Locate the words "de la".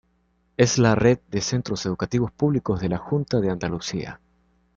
2.81-2.97